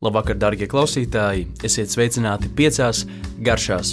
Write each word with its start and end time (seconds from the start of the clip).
Labvakar, 0.00 0.38
darbie 0.40 0.64
klausītāji! 0.64 1.42
Esiet 1.68 1.90
sveicināti 1.92 2.48
piecās 2.56 3.02
garšās. 3.44 3.90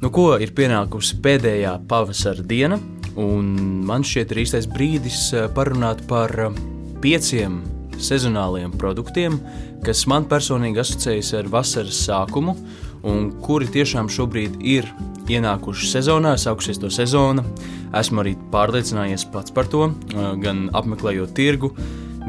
Nu, 0.00 0.08
ko 0.08 0.38
ir 0.40 0.54
pienākusi 0.56 1.18
pēdējā 1.20 1.74
pavasara 1.90 2.40
diena, 2.48 2.78
un 3.20 3.50
man 3.84 4.06
šķiet, 4.08 4.32
ir 4.32 4.40
īstais 4.40 4.64
brīdis 4.72 5.18
eh, 5.36 5.44
parunāt 5.52 6.00
par 6.08 6.32
eh, 6.46 6.56
pieciem 7.04 7.58
sezonāliem 8.00 8.72
produktiem, 8.80 9.36
kas 9.84 10.06
man 10.08 10.24
personīgi 10.30 10.80
asociējas 10.80 11.34
ar 11.42 11.52
vasaras 11.52 12.00
sākumu, 12.06 12.56
un 13.04 13.28
kuri 13.44 13.68
tiešām 13.74 14.08
šobrīd 14.08 14.56
ir 14.64 14.88
ienākuši 15.28 15.90
sezonā, 15.92 16.38
sākusies 16.40 16.80
to 16.80 16.88
sezona. 16.88 17.44
Esmu 17.92 18.24
arī 18.24 18.32
pārliecinājies 18.48 19.28
pats 19.36 19.52
par 19.52 19.68
to, 19.68 19.90
eh, 19.92 20.30
gan 20.40 20.70
apmeklējot 20.72 21.36
tirgu, 21.36 21.76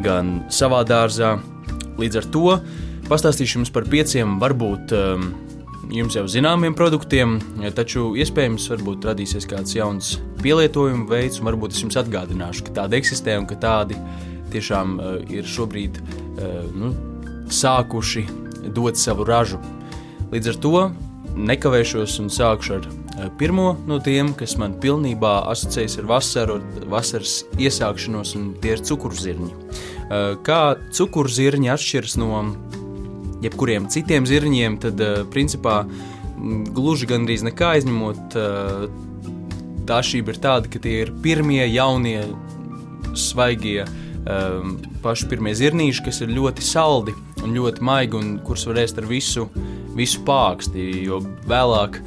gan 0.03 0.41
savā 0.51 0.83
dārzā. 0.83 1.37
Līdz 1.95 2.19
ar 2.19 2.27
to 2.35 2.59
Pastāstīšu 3.05 3.59
jums 3.59 3.69
par 3.69 3.85
pieciem, 3.85 4.39
varbūt 4.41 4.89
um, 4.97 5.27
jums 5.93 6.15
jau 6.17 6.23
zināmiem 6.25 6.73
produktiem, 6.73 7.35
taču 7.77 8.07
iespējams 8.17 8.65
varbūt 8.71 9.05
radīsies 9.05 9.45
kāds 9.45 9.75
jauns 9.75 10.15
pielietojuma 10.41 11.05
veids, 11.11 11.37
un 11.37 11.51
varbūt 11.51 11.75
es 11.75 11.83
jums 11.83 11.99
atgādināšu, 12.01 12.63
ka 12.65 12.79
tādi 12.79 12.97
eksistē 12.97 13.35
un 13.37 13.45
ka 13.45 13.59
tādi 13.61 13.99
tiešām 14.55 14.95
uh, 14.97 15.19
ir 15.29 15.45
šobrīd 15.45 15.99
uh, 16.01 16.63
nu, 16.73 16.89
sākuši 17.53 18.23
dot 18.73 18.97
savu 18.97 19.27
ražu. 19.29 19.59
Līdz 20.31 20.49
ar 20.55 20.57
to 20.63 20.81
nekavēšos 21.37 22.15
un 22.23 22.31
sākšu 22.33 22.73
ar 22.79 22.87
uh, 22.89 23.27
pirmo 23.37 23.75
no 23.85 23.99
tiem, 24.01 24.31
kas 24.33 24.55
man 24.57 24.73
pilnībā 24.81 25.35
asociējas 25.51 25.99
ar 26.01 26.09
vasaru, 26.09 26.57
vasaras 26.89 27.43
iesākšanos, 27.61 28.33
un 28.39 28.49
tie 28.63 28.73
ir 28.79 28.81
cukurzirņi. 28.89 29.51
Kā 30.45 30.59
cukurzirņi 30.93 31.71
atšķiras 31.73 32.17
no 32.21 32.41
jebkuriem 33.45 33.89
citiem 33.93 34.27
zirņiem, 34.29 34.79
tad 34.83 35.01
uh, 35.01 35.23
principā 35.33 35.83
gluži 36.75 37.07
gandrīz 37.09 37.45
nekā 37.47 37.75
aizņemot. 37.77 38.39
Uh, 38.39 39.03
tā 39.85 40.01
šība 40.05 40.33
ir 40.33 40.41
tāda, 40.41 40.69
ka 40.71 40.81
tie 40.81 41.03
ir 41.03 41.13
pirmie 41.23 41.63
jaunie, 41.69 42.19
svaigie, 43.15 43.85
um, 44.25 44.75
paši 45.03 45.29
pirmie 45.31 45.53
zirnīši, 45.57 46.03
kas 46.05 46.21
ir 46.25 46.33
ļoti 46.35 46.65
saldi 46.65 47.15
un 47.45 47.55
ļoti 47.55 47.85
maigi 47.85 48.19
un 48.19 48.35
kurus 48.45 48.65
var 48.69 48.81
ēst 48.81 48.99
ar 49.01 49.09
visu, 49.09 49.47
visu 49.95 50.23
pāksti. 50.27 50.87
Jo 51.05 51.21
vēlāk, 51.49 51.99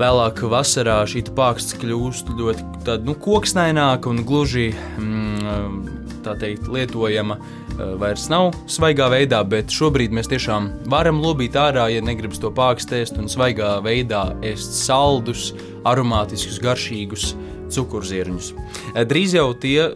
vēlāk 0.00 0.44
vasarā 0.52 1.00
šī 1.10 1.26
pāksts 1.36 1.76
kļūst 1.80 2.34
ļoti 2.38 2.98
nu, 3.06 3.16
koksnaināka 3.18 4.10
un 4.12 4.22
gluži 4.26 4.70
mm, 4.72 5.99
teikt, 6.24 6.68
lietojama 6.70 7.36
eh, 7.38 7.94
vairs 8.00 8.28
nav 8.32 8.52
svaigā 8.70 9.10
veidā, 9.12 9.42
bet 9.48 9.72
šobrīd 9.74 10.14
mēs 10.16 10.30
tiešām 10.30 10.70
varam 10.92 11.22
lobīt 11.22 11.58
ārā, 11.58 11.88
ja 11.94 12.02
negribam 12.04 12.40
to 12.40 12.52
pākstēst 12.54 13.20
un 13.20 13.30
svaigā 13.32 13.78
veidā 13.84 14.26
ēst 14.46 14.76
saldus, 14.84 15.50
aromātiskus, 15.88 16.60
garšīgus 16.62 17.32
cukurzirņus. 17.72 18.52
Eh, 18.94 19.04
drīz 19.08 19.38
jau 19.38 19.50
tie 19.54 19.90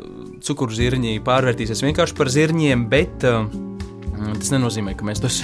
cukurzirņi 0.44 1.20
pārvērtīsies 1.24 1.84
vienkārši 1.86 2.16
par 2.18 2.32
zirņiem, 2.32 2.88
bet 2.92 3.24
uh, 3.28 3.46
Tas 4.14 4.52
nenozīmē, 4.54 4.94
ka 4.96 5.06
mēs 5.06 5.22
tos 5.22 5.40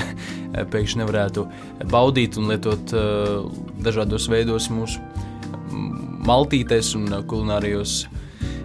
pēkšņi 0.72 1.02
nevarētu 1.02 1.46
baudīt 1.90 2.38
un 2.40 2.50
lietot 2.52 2.94
uh, 2.96 3.48
dažādos 3.84 4.28
veidos 4.30 4.70
mūsu 4.72 5.00
mm, 5.00 6.20
maltītēs 6.28 6.94
un 6.98 7.08
kulinārijos 7.30 8.04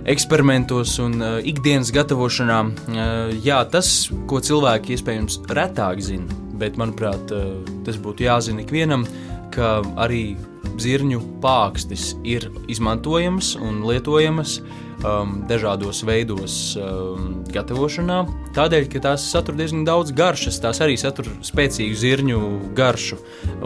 eksperimentos 0.05 0.99
un 1.01 1.17
uh, 1.21 1.37
ikdienas 1.43 1.91
gatavošanā. 1.95 2.59
Uh, 2.65 3.35
jā, 3.45 3.59
tas, 3.71 4.09
ko 4.29 4.41
cilvēki 4.43 4.95
iespējams 4.95 5.41
retāk 5.49 6.03
zina, 6.05 6.41
bet 6.61 6.77
manuprāt, 6.81 7.33
uh, 7.33 7.57
tas 7.87 7.97
būtu 8.01 8.27
jāzina 8.27 8.63
ikvienam, 8.65 9.07
ka 9.55 9.79
arī 10.01 10.35
zirņu 10.81 11.21
pākstis 11.43 12.13
ir 12.27 12.49
izmantojams 12.71 13.53
un 13.63 13.79
lietojams 13.87 14.58
um, 14.59 15.37
dažādos 15.49 16.03
veidos 16.08 16.58
um, 16.77 17.41
gatavošanā. 17.53 18.21
Tādēļ, 18.58 18.87
ka 18.91 19.03
tās 19.08 19.25
satur 19.31 19.58
diezgan 19.58 19.85
daudz 19.87 20.14
garšas, 20.15 20.59
tās 20.64 20.81
arī 20.83 20.97
satur 20.99 21.31
spēcīgu 21.45 21.99
zirņu 22.02 22.41
garšu. 22.77 23.19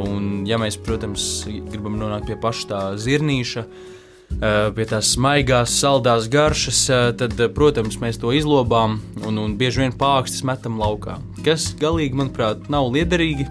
Un, 0.06 0.44
ja 0.50 0.62
mēs, 0.62 0.80
protams, 0.86 1.30
gribam 1.72 1.98
nonākt 2.00 2.30
pie 2.30 2.38
paša 2.40 2.70
tā 2.70 2.84
zirnīša, 3.02 3.66
uh, 3.66 3.96
pie 4.40 4.86
tās 4.88 5.16
maigās, 5.20 5.74
saldās 5.82 6.30
garšas, 6.32 6.84
eh, 6.90 7.12
tad, 7.20 7.40
eh, 7.40 7.50
protams, 7.52 8.00
mēs 8.00 8.20
to 8.20 8.32
izlobām 8.32 9.00
un, 9.26 9.38
un 9.38 9.58
bieži 9.58 9.84
vien 9.84 9.92
pākstis 9.92 10.44
metam 10.48 10.80
laukā. 10.80 11.20
Kas 11.44 11.74
galīgi, 11.80 12.16
manuprāt, 12.16 12.70
nav 12.70 12.92
liederīgi. 12.94 13.50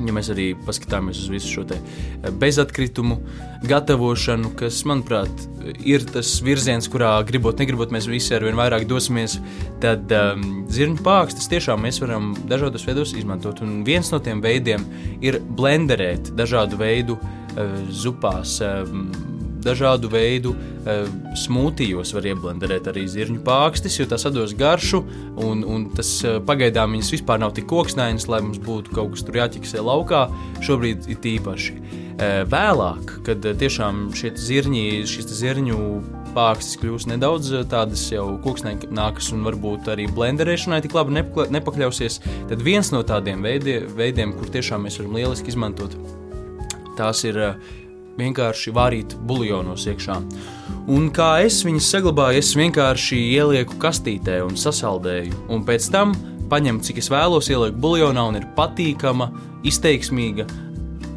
Ja 0.00 0.14
mēs 0.16 0.30
arī 0.32 0.54
paskatāmies 0.64 1.18
uz 1.20 1.28
visu 1.28 1.50
šo 1.52 1.64
bezatkritumu 2.40 3.18
gatavošanu, 3.68 4.54
kas, 4.56 4.78
manuprāt, 4.88 5.28
ir 5.84 6.00
tas 6.08 6.30
virziens, 6.40 6.88
kurā 6.88 7.10
gribot, 7.28 7.58
negribot, 7.60 7.92
mēs 7.92 8.08
visi 8.08 8.32
ar 8.32 8.46
vien 8.46 8.56
vairāk 8.56 8.86
dosimies, 8.88 9.36
tad 9.82 10.08
um, 10.16 10.64
zirņu 10.72 11.04
pākstus 11.04 11.50
tiešām 11.52 11.84
mēs 11.84 12.00
varam 12.00 12.32
dažādos 12.48 12.86
veidos 12.88 13.12
izmantot. 13.12 13.60
Un 13.60 13.82
viens 13.84 14.08
no 14.08 14.22
tiem 14.24 14.40
veidiem 14.40 14.88
ir 15.20 15.36
blenderēt 15.44 16.32
dažādu 16.32 16.80
veidu 16.80 17.18
uh, 17.20 17.76
zupās. 17.92 18.56
Um, 18.64 19.10
dažādu 19.64 20.10
veidu 20.12 20.54
e, 20.54 20.96
smūtijos 21.38 22.14
var 22.16 22.28
ieblenderēt 22.32 22.90
arī 22.90 23.06
zirņu 23.10 23.42
pākstis, 23.46 23.98
jo 24.00 24.08
tas 24.10 24.26
dos 24.34 24.54
garšu, 24.58 25.02
un, 25.46 25.64
un 25.64 25.88
tas 25.96 26.12
e, 26.24 26.36
pagaidām 26.46 26.96
viņas 26.96 27.14
vispār 27.16 27.42
nav 27.42 27.54
tik 27.56 27.68
koksnainas, 27.70 28.28
lai 28.30 28.42
mums 28.44 28.60
būtu 28.62 28.94
kaut 28.96 29.14
kas 29.14 29.26
tur 29.26 29.40
jāķiksē 29.42 29.84
laukā. 29.84 30.26
Šobrīd 30.66 31.10
ir 31.10 31.20
tīpaši. 31.24 31.76
E, 31.76 32.30
vēlāk, 32.50 33.20
kad 33.26 33.44
tiešām 33.62 34.10
šie 34.16 34.34
zirņi, 34.36 34.86
šis 35.08 35.30
zirņu 35.40 35.78
pākstis 36.34 36.78
kļūs 36.80 37.08
nedaudz 37.10 37.50
tādas 37.70 38.02
jau 38.12 38.26
koksnākas 38.44 39.30
un 39.34 39.44
varbūt 39.46 39.90
arī 39.92 40.06
blenderēšanai 40.14 40.80
tik 40.84 40.94
labi 40.96 41.16
nepakļausies, 41.56 42.20
tad 42.50 42.62
viens 42.66 42.92
no 42.94 43.02
tādiem 43.06 43.42
veidiem, 43.44 43.88
veidiem 43.96 44.34
kur 44.36 44.52
tiešām 44.52 44.86
mēs 44.86 45.00
varam 45.00 45.16
lieliski 45.18 45.52
izmantot, 45.52 45.96
tās 46.98 47.24
ir 47.26 47.40
vienkārši 48.20 48.74
vārīt 48.76 49.16
buljonos 49.26 49.86
iekšā. 49.90 50.16
Un 50.90 51.10
kā 51.14 51.32
es 51.44 51.60
viņus 51.66 51.90
saglabāju, 51.94 52.40
es 52.40 52.54
vienkārši 52.58 53.20
ielieku 53.36 53.78
kastītē 53.82 54.40
un 54.46 54.56
sasaldēju, 54.58 55.46
un 55.52 55.66
pēc 55.66 55.90
tam 55.92 56.16
paņemu, 56.50 56.82
cik 56.86 56.98
es 57.02 57.10
vēlos, 57.12 57.50
ielieku 57.52 57.78
buljonā 57.80 58.26
un 58.30 58.40
ir 58.40 58.48
patīkama, 58.56 59.30
izteiksmīga, 59.66 60.48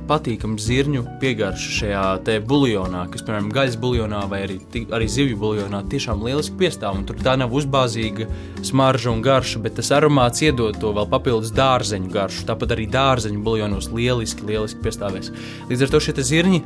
patīkama 0.07 0.59
zirņu 0.59 1.03
piegarša 1.21 1.73
šajā 1.77 2.39
buljonā, 2.47 3.05
kas, 3.11 3.23
piemēram, 3.25 3.51
gaļas 3.55 3.77
buljonā 3.81 4.23
vai 4.31 4.43
arī, 4.47 4.57
arī 4.93 5.07
zivju 5.09 5.39
buljonā, 5.39 5.83
tiešām 5.91 6.23
lieliski 6.25 6.57
piestāv. 6.59 6.99
Tur 7.07 7.19
tā 7.23 7.35
nav 7.39 7.53
uzbāzīga 7.55 8.27
smarža 8.65 9.11
un 9.13 9.23
garša, 9.25 9.61
bet 9.63 9.77
tas 9.79 9.91
aromāts 9.95 10.43
iedod 10.43 10.77
to 10.79 10.93
vēl 10.95 11.07
papildus 11.11 11.53
dārzeņu 11.55 12.11
garšu. 12.13 12.47
Tāpat 12.49 12.75
arī 12.75 12.89
dārzeņu 12.91 13.43
buljonos 13.45 13.91
lieliski, 13.95 14.47
lieliski 14.49 14.83
piestāvēs. 14.83 15.31
Līdz 15.71 15.87
ar 15.87 15.95
to 15.95 16.03
šie 16.03 16.17
zirņi. 16.33 16.63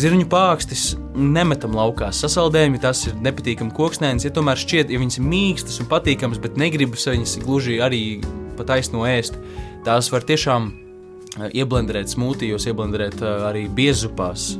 Zirņu 0.00 0.28
pākstis 0.32 0.92
nemetam 1.14 1.74
laukā. 1.76 2.08
Sasaldējumi 2.16 2.80
tas 2.80 3.04
ir 3.10 3.18
nepatīkami 3.20 3.74
koksnēns. 3.76 4.24
Ja 4.24 4.32
tomēr 4.34 4.60
šķiet, 4.60 4.92
ja 4.92 5.00
viņas 5.02 5.20
ir 5.20 5.26
mīkstas 5.28 5.82
un 5.82 5.90
patīkamas, 5.90 6.40
bet 6.42 6.60
negribas 6.60 7.08
viņas 7.10 7.40
gluži 7.44 7.80
arī 7.84 8.04
pa 8.56 8.64
taisno 8.68 9.04
ēst, 9.08 9.36
tās 9.84 10.08
var 10.12 10.24
tiešām 10.28 10.72
Eh, 11.40 11.48
ieblenderēt 11.62 12.12
smūtijos, 12.12 12.66
ieblenderēt 12.68 13.22
eh, 13.24 13.44
arī 13.48 13.64
biezupās. 13.72 14.52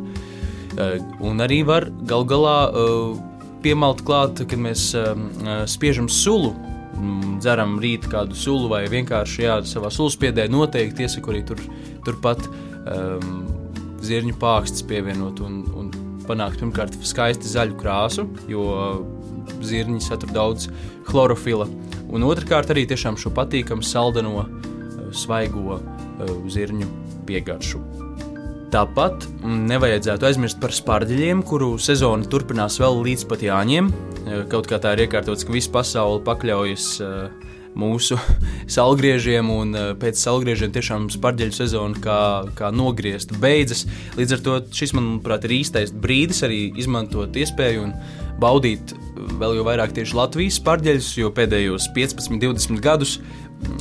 Eh, 0.72 1.02
un 1.20 1.44
arī 1.44 1.60
var 1.68 1.90
gal 2.08 2.24
galā 2.24 2.56
piemalt 3.62 4.00
klāt, 4.02 4.40
kad 4.48 4.58
mēs 4.58 4.88
spiežam 5.70 6.08
sulu, 6.10 6.50
mm, 6.96 7.36
dzeram 7.44 7.76
rīt 7.78 8.08
kādu 8.10 8.34
sulu 8.34 8.70
vai 8.72 8.80
vienkārši 8.90 9.44
jā, 9.44 9.58
savā 9.68 9.92
sulspiedē 9.92 10.48
noteikti 10.50 11.04
iesaku 11.04 11.30
arī 11.30 11.44
tur, 11.46 11.60
turpat 12.02 12.42
um, 12.48 13.44
zirņu 14.02 14.36
pākstus 14.40 14.84
pievienot 14.88 15.40
un, 15.44 15.62
un 15.78 15.90
panākt 16.26 16.60
pirmkārt 16.62 16.96
skaisti 17.06 17.50
zaļu 17.50 17.78
krāsu, 17.80 18.26
jo 18.50 18.66
zirņi 19.62 20.02
satur 20.02 20.32
daudz 20.34 20.68
chlorofila, 21.08 21.66
un 22.12 22.26
otrkārt 22.26 22.70
arī 22.72 22.86
tiešām 22.90 23.18
šo 23.20 23.32
patīkamu 23.34 23.84
saldeno 23.86 24.46
svaigo 25.16 25.78
uh, 25.78 25.82
zirņu 26.50 26.88
piegaršu. 27.28 27.82
Tāpat 28.72 29.26
nevajadzētu 29.44 30.24
aizmirst 30.30 30.60
par 30.62 30.72
spārģeļiem, 30.72 31.42
kuru 31.44 31.74
sezona 31.82 32.24
turpinās 32.24 32.78
vēl 32.80 33.02
līdz 33.04 33.26
pat 33.28 33.44
Jāņiem. 33.44 33.90
Uh, 33.92 34.42
kaut 34.52 34.70
kā 34.70 34.80
tā 34.82 34.94
ir 34.96 35.06
iekārtots, 35.06 35.44
ka 35.44 35.54
visa 35.54 35.72
pasaule 35.74 36.22
pakļaujas 36.24 36.88
uh, 37.04 37.50
mūsu 37.78 38.18
salgriežiem, 38.76 39.50
un 39.52 39.76
pēc 40.00 40.20
salgriežiem 40.20 40.74
tiešām 40.74 41.08
spārģeļu 41.14 41.56
sezona 41.56 42.02
kā, 42.02 42.18
kā 42.58 42.72
nogriezta 42.74 43.38
beidzas. 43.42 43.86
Līdz 44.18 44.36
ar 44.36 44.44
to 44.46 44.58
šis, 44.74 44.96
manuprāt, 44.98 45.46
ir 45.48 45.58
īstais 45.60 45.94
brīdis 45.94 46.44
arī 46.46 46.64
izmantot 46.80 47.36
iespēju 47.38 47.86
un 47.88 47.96
baudīt 48.42 48.94
vēl 49.38 49.58
jau 49.58 49.64
vairāk 49.66 49.94
tieši 49.96 50.16
Latvijas 50.18 50.58
spārģeļus, 50.60 51.12
jo 51.20 51.30
pēdējos 51.34 51.88
15, 51.94 52.40
20 52.42 52.82
gadus 52.82 53.18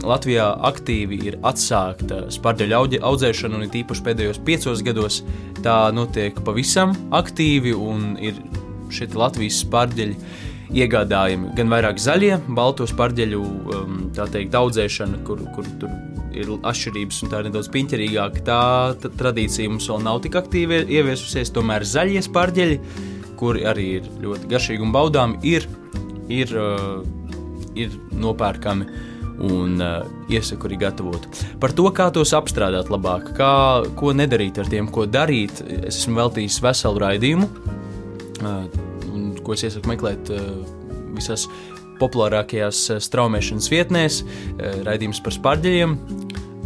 Latvijā 0.06 0.46
aktīvi 0.70 1.18
ir 1.30 1.38
atsākta 1.48 2.26
spārģeļu 2.34 3.02
audzēšana, 3.08 3.58
un 3.58 3.80
īpaši 3.82 4.06
pēdējos 4.06 4.42
piecos 4.46 4.84
gados 4.86 5.22
tā 5.66 5.78
notiek 5.96 6.38
pavisam 6.46 6.94
aktīvi, 7.18 7.74
un 7.74 8.14
ir 8.22 8.38
šie 8.94 9.10
Latvijas 9.18 9.64
spārģeļi 9.66 10.50
iegādājami 10.78 11.52
gan 11.58 11.72
vairāk 11.72 12.00
zaļie, 12.02 12.38
balto 12.56 12.88
spārģeļu 12.88 13.42
um, 13.42 14.00
teikt, 14.16 14.56
audzēšana, 14.56 15.22
kur, 15.28 15.44
kur 15.56 15.68
tur 15.82 15.92
ir 16.36 16.52
atšķirības 16.64 17.22
un 17.24 17.32
tā 17.32 17.42
ir 17.42 17.50
nedaudz 17.50 17.70
piņķerīgāka. 17.74 18.44
Tā, 18.48 18.62
tā 19.04 19.12
tradīcija 19.20 19.72
mums 19.72 19.90
vēl 19.92 20.04
nav 20.06 20.22
tik 20.24 20.38
aktīvi 20.40 20.84
ieviesusies, 20.88 21.52
tomēr 21.56 21.86
zaļie 21.88 22.24
spārģeļi, 22.28 22.80
kuri 23.40 23.66
arī 23.68 23.88
ir 24.00 24.12
ļoti 24.24 24.52
garšīgi 24.52 24.86
un 24.86 24.94
baudāmi, 24.96 25.40
ir, 25.50 25.68
ir, 26.32 26.54
uh, 26.56 27.02
ir 27.76 27.98
nopērkami 28.22 29.10
un 29.42 29.82
uh, 29.82 30.06
iesaku 30.32 30.70
arī 30.70 30.78
gatavot. 30.86 31.26
Par 31.60 31.74
to, 31.76 31.88
kā 31.96 32.12
tos 32.14 32.36
apstrādāt 32.38 32.92
labāk, 32.94 33.34
kā, 33.38 33.54
ko 33.98 34.14
nedarīt 34.16 34.62
ar 34.62 34.70
tiem, 34.72 34.88
ko 34.94 35.08
darīt, 35.10 35.64
es 35.82 36.04
esmu 36.04 36.22
veltījis 36.22 36.62
veselu 36.64 37.04
raidījumu, 37.08 37.50
uh, 38.46 38.91
ko 39.52 39.58
es 39.58 39.66
iesaku 39.68 39.92
meklēt 39.92 40.32
uh, 40.32 40.46
visās 41.12 41.44
populārākajās 42.00 42.86
uh, 42.94 43.02
straumēšanas 43.04 43.68
vietnēs, 43.74 44.22
uh, 44.24 44.78
raidījums 44.88 45.20
par 45.26 45.36
spārģeļiem. 45.36 45.98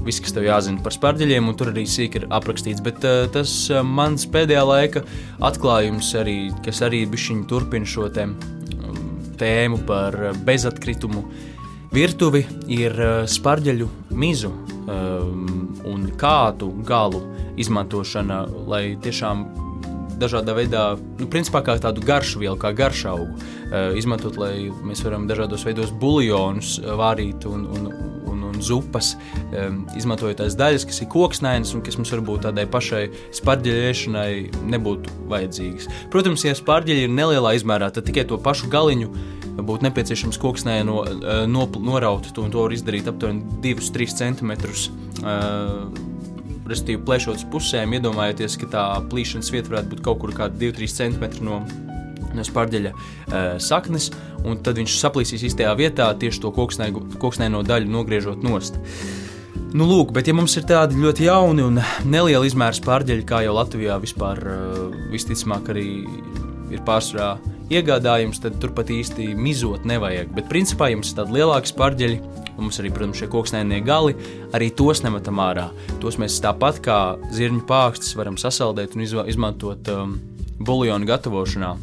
Viss, 0.06 0.22
kas 0.22 0.36
tev 0.36 0.46
jāzina 0.46 0.84
par 0.86 0.94
spārģeļiem, 0.94 1.50
un 1.50 1.58
tur 1.58 1.72
arī 1.72 1.88
sīk 1.90 2.20
ir 2.20 2.28
aprakstīts. 2.30 2.84
Bet 2.86 3.02
tas 3.34 3.54
mans 3.82 4.28
pēdējā 4.30 4.62
laika 4.70 5.02
atklājums, 5.50 6.12
arī, 6.22 6.36
kas 6.62 6.84
arī 6.86 7.00
bišķiņi 7.10 7.48
turpina 7.50 7.90
šo 7.90 8.06
um, 8.22 8.36
tēmu 9.42 9.82
par 9.90 10.20
bezatkritumu 10.46 11.26
Virtuvi 11.96 12.42
ir 12.76 12.96
eh, 13.00 13.12
spārģeļu 13.30 13.86
mizu 14.20 14.52
un 14.86 16.02
kādu 16.20 16.68
galu 16.86 17.22
izmantošana, 17.58 18.44
lai 18.70 18.84
tiešām 19.02 19.46
dažādā 20.20 20.56
veidā, 20.58 20.84
nu, 21.20 21.28
principā 21.32 21.62
kā 21.66 21.78
tādu 21.82 22.04
garšu 22.06 22.42
vielu, 22.44 22.58
kā 22.60 22.72
garšaugu, 22.76 23.36
uh, 23.36 23.92
izmantot, 23.98 24.40
lai 24.42 24.70
mēs 24.86 25.04
varam 25.06 25.28
dažādos 25.30 25.66
veidos 25.68 25.94
buljonus 26.02 26.78
vārīt 26.82 27.48
un, 27.50 27.68
un, 27.78 27.88
un, 28.32 28.44
un 28.50 28.60
zupas, 28.64 29.14
um, 29.52 29.84
izmantojot 29.98 30.42
tās 30.44 30.58
daļas, 30.60 30.88
kas 30.90 31.02
ir 31.04 31.12
koksnainas 31.14 31.76
un 31.76 31.84
kas 31.86 32.00
mums 32.00 32.14
varbūt 32.16 32.48
tādai 32.48 32.68
pašai 32.72 33.06
spārģeļiešanai 33.40 34.68
nebūtu 34.76 35.16
vajadzīgas. 35.32 35.90
Protams, 36.14 36.48
ja 36.48 36.56
spārģeļi 36.58 37.08
ir 37.08 37.16
nelielā 37.16 37.56
izmērā, 37.60 37.92
tad 37.96 38.08
tikai 38.10 38.28
to 38.30 38.40
pašu 38.42 38.72
galiņu 38.74 39.12
būtu 39.64 39.88
nepieciešams 39.88 40.40
koksnē 40.42 40.82
no, 40.88 41.04
eh, 41.06 41.46
no, 41.48 41.68
noraut, 41.80 42.28
to, 42.34 42.44
un 42.44 42.52
to 42.52 42.66
var 42.66 42.76
izdarīt 42.76 43.08
aptuveni 43.12 43.62
2-3 43.64 44.18
cm. 44.20 44.52
Uh, 45.24 46.15
Respektīvi, 46.66 47.04
plēšot 47.06 47.42
uz 47.42 47.48
pusēm, 47.54 47.94
iedomājieties, 47.98 48.58
ka 48.62 48.70
tā 48.74 48.86
plīšanas 49.12 49.52
vieta 49.54 49.72
varētu 49.72 49.92
būt 49.92 50.06
kaut 50.06 50.22
kur 50.24 50.34
kāda 50.34 50.58
2-3 50.62 50.96
cm 50.96 51.46
no, 51.46 51.60
no 52.34 52.46
spārģeļa 52.46 52.94
uh, 52.94 53.36
saknes, 53.62 54.10
un 54.46 54.58
tad 54.66 54.82
viņš 54.82 54.98
saplīsīs 55.02 55.46
īstajā 55.52 55.76
vietā, 55.78 56.10
tieši 56.18 56.42
to 56.42 56.54
koksnēno 56.56 57.62
daļu 57.68 57.94
nogriežot 57.94 58.46
nost. 58.46 58.82
Nu, 59.76 59.86
lūk, 59.90 60.14
bet, 60.16 60.30
ja 60.30 60.34
mums 60.34 60.56
ir 60.58 60.66
tādi 60.70 60.98
ļoti 61.04 61.28
jauni 61.28 61.66
un 61.66 61.82
nelieli 62.08 62.48
izmēri 62.50 62.80
spārģeļi, 62.80 63.28
kā 63.28 63.44
jau 63.46 63.58
Latvijā 63.58 64.00
vispār 64.02 64.42
uh, 64.42 64.80
visticamāk 65.12 65.70
arī 65.76 65.90
ir 66.74 66.82
pārsvarā 66.88 67.36
iegādājums, 67.74 68.42
tad 68.44 68.60
turpat 68.62 68.92
īsti 68.94 69.32
mizot 69.38 69.86
nevajag. 69.88 70.32
Bet, 70.36 70.50
principā, 70.52 70.90
jums 70.94 71.12
ir 71.12 71.20
tādi 71.20 71.38
lielāki 71.40 71.72
spārģeļi, 71.72 72.20
un 72.56 72.68
mums 72.68 72.80
arī, 72.82 72.92
protams, 72.94 73.20
šie 73.22 73.30
koksnēnie 73.32 73.82
gali, 73.86 74.16
arī 74.56 74.70
tos 74.76 75.04
nemetam 75.06 75.42
ārā. 75.44 75.70
Tos 76.04 76.20
mēs 76.22 76.38
tāpat 76.44 76.80
kā 76.86 77.00
zirņu 77.36 77.66
pākstus 77.70 78.16
varam 78.18 78.40
sasaldēt 78.40 78.96
un 78.96 79.06
izmantot 79.06 79.92
um, 79.92 80.16
buļbuļsāļu 80.62 81.12
gatavošanā. 81.12 81.76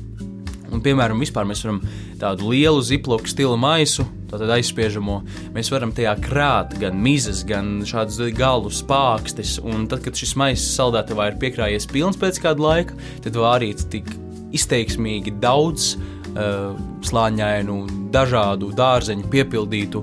Un, 0.72 0.80
piemēram, 0.80 1.20
mēs 1.20 1.34
varam 1.66 1.82
tādu 2.20 2.48
lielu 2.48 2.80
ziploku 2.80 3.28
stila 3.28 3.58
maisu, 3.60 4.06
tātad 4.30 4.54
aizspiežamo, 4.54 5.18
mēs 5.52 5.68
varam 5.74 5.92
tajā 5.92 6.14
krāt 6.24 6.78
gan 6.80 6.96
mizas, 6.96 7.42
gan 7.44 7.82
šādus 7.88 8.22
galus, 8.38 8.80
pākstis. 8.88 9.58
Un 9.60 9.84
tad, 9.90 10.00
kad 10.06 10.16
šis 10.16 10.32
maisis 10.40 10.72
saldētavā 10.78 11.28
ir 11.28 11.40
piekrājies 11.42 11.90
pilns 11.92 12.16
pēc 12.20 12.40
kāda 12.46 12.64
laika, 12.64 12.96
tad 13.26 13.36
vārīt 13.36 13.84
tik 13.92 14.08
izteiksmīgi 14.56 15.34
daudz 15.42 15.94
uh, 15.96 16.78
slāņainu, 17.06 17.78
dažādu 18.12 18.72
dārzeņu 18.76 19.28
piepildītu 19.32 20.02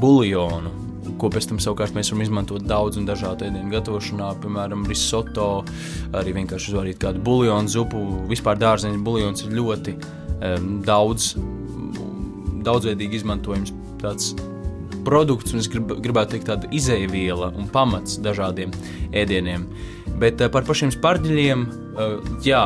buļļonu. 0.00 0.76
Ko 1.20 1.28
pēc 1.32 1.50
tam 1.50 1.58
savukārt 1.60 1.92
mēs 1.96 2.08
varam 2.12 2.22
izmantot 2.24 2.64
daudz 2.64 2.96
un 2.96 3.08
dažādu 3.08 3.44
ēdienu 3.48 3.72
gatavošanā, 3.74 4.30
piemēram, 4.40 4.86
risoto, 4.88 5.48
arī 6.16 6.32
vienkārši 6.38 6.72
uzvarīt 6.72 7.00
kādu 7.02 7.20
buļļonu 7.26 7.72
zupu. 7.72 8.00
Vispār 8.30 8.60
dārzeņu 8.60 9.02
buļļons 9.04 9.44
ir 9.44 9.56
ļoti 9.58 9.96
um, 9.98 10.70
daudz, 10.86 11.34
daudzveidīgi 12.64 13.20
izmantojams 13.20 13.74
tāds 14.00 14.32
produkts, 15.04 15.52
un 15.52 15.60
es 15.60 15.68
grib, 15.72 15.92
gribētu 16.04 16.36
teikt, 16.36 16.48
tāda 16.48 16.70
izēviela 16.76 17.50
un 17.56 17.68
pamats 17.72 18.16
dažādiem 18.24 18.72
ēdieniem. 19.16 19.66
Bet 20.20 20.40
uh, 20.40 20.48
par 20.52 20.64
pašiem 20.68 20.92
spārģeļiem, 20.96 21.66
uh, 21.66 22.16
jā, 22.46 22.64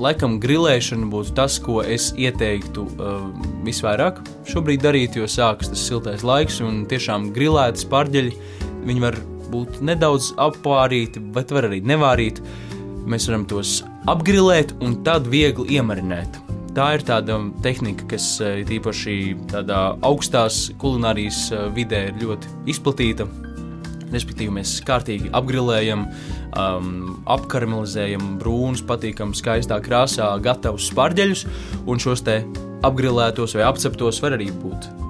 Laikam 0.00 0.38
grilēšana 0.40 1.06
būtu 1.12 1.34
tas, 1.36 1.58
ko 1.60 1.82
es 1.84 2.12
ieteiktu 2.16 2.86
uh, 2.96 3.26
visvairāk 3.66 4.22
šobrīd 4.48 4.84
darīt, 4.86 5.18
jo 5.20 5.28
sākas 5.28 5.68
tas 5.72 5.82
siltais 5.84 6.24
laiks 6.24 6.62
un 6.64 6.86
tiešām 6.88 7.28
grilēti 7.36 7.84
spārģeļi. 7.84 8.32
Viņi 8.88 9.04
var 9.04 9.18
būt 9.52 9.82
nedaudz 9.84 10.30
apvārīti, 10.40 11.20
bet 11.34 11.52
var 11.52 11.68
arī 11.68 11.82
nevārīt. 11.84 12.40
Mēs 13.04 13.28
varam 13.28 13.44
tos 13.50 13.82
apgrilēt 14.08 14.72
un 14.80 15.02
tad 15.04 15.28
viegli 15.28 15.76
iemarinēt. 15.76 16.40
Tā 16.72 16.94
ir 16.96 17.04
tāda 17.04 17.36
tehnika, 17.62 18.08
kas 18.14 18.32
uh, 18.40 18.62
īpaši 18.64 19.16
tādā 19.52 19.84
augstās 20.08 20.70
kulinārijas 20.80 21.50
uh, 21.52 21.66
vidē 21.76 22.06
ir 22.08 22.20
ļoti 22.24 22.56
izplatīta. 22.72 23.28
Respektīvi, 24.12 24.52
mēs 24.58 24.76
kārtīgi 24.86 25.30
apgrilējam, 25.36 26.06
um, 26.52 26.90
apkaramelizējam 27.32 28.34
brūnus, 28.42 28.84
patīkam, 28.88 29.36
skaistā 29.36 29.80
krāsā, 29.84 30.32
gatavus 30.44 30.90
spārģeļus, 30.92 31.46
un 31.86 32.02
šos 32.02 32.26
te 32.26 32.42
apgrilētos 32.86 33.56
vai 33.58 33.68
apceptos 33.68 34.20
var 34.24 34.38
arī 34.38 34.50
būt 34.64 35.01